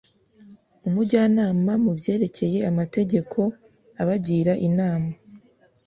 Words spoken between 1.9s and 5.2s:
byerekeye amategeko abagira inama